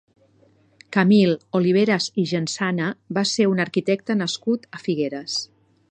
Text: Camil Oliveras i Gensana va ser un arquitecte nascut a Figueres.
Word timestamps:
Camil 0.95 1.33
Oliveras 1.59 2.07
i 2.23 2.27
Gensana 2.33 2.89
va 3.19 3.25
ser 3.35 3.49
un 3.53 3.65
arquitecte 3.67 4.17
nascut 4.23 4.69
a 4.79 4.83
Figueres. 4.89 5.39